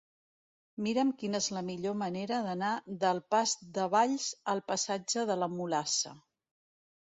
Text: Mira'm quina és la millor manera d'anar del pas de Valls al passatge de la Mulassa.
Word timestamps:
Mira'm 0.85 1.09
quina 1.23 1.41
és 1.43 1.49
la 1.57 1.61
millor 1.67 1.97
manera 1.99 2.39
d'anar 2.47 2.71
del 3.03 3.21
pas 3.35 3.53
de 3.77 3.85
Valls 3.97 4.27
al 4.55 4.63
passatge 4.73 5.27
de 5.33 5.37
la 5.43 5.51
Mulassa. 5.61 6.17